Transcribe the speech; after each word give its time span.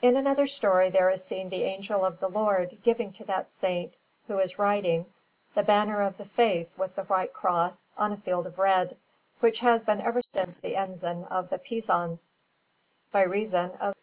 In 0.00 0.16
another 0.16 0.46
story 0.46 0.88
there 0.88 1.10
is 1.10 1.22
seen 1.22 1.50
the 1.50 1.64
Angel 1.64 2.02
of 2.02 2.20
the 2.20 2.30
Lord 2.30 2.78
giving 2.82 3.12
to 3.12 3.24
that 3.26 3.52
Saint, 3.52 3.92
who 4.26 4.38
is 4.38 4.58
riding, 4.58 5.12
the 5.54 5.62
banner 5.62 6.00
of 6.00 6.16
the 6.16 6.24
Faith 6.24 6.70
with 6.78 6.94
the 6.96 7.02
white 7.04 7.34
Cross 7.34 7.84
on 7.98 8.10
a 8.12 8.16
field 8.16 8.46
of 8.46 8.58
red, 8.58 8.96
which 9.40 9.58
has 9.60 9.84
been 9.84 10.00
ever 10.00 10.22
since 10.22 10.58
the 10.58 10.74
ensign 10.74 11.24
of 11.24 11.50
the 11.50 11.58
Pisans, 11.58 12.32
by 13.12 13.20
reason 13.24 13.72
of 13.72 13.90
S. 13.90 13.94